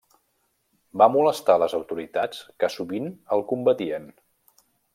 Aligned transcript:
Va 1.01 1.07
molestar 1.15 1.57
a 1.59 1.61
les 1.63 1.75
autoritats 1.79 2.41
que 2.63 2.71
sovint 2.77 3.13
el 3.37 3.45
combatien. 3.53 4.09